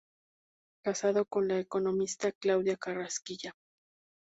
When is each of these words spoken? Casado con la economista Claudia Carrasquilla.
Casado 0.83 1.25
con 1.25 1.47
la 1.47 1.59
economista 1.59 2.31
Claudia 2.31 2.75
Carrasquilla. 2.75 3.53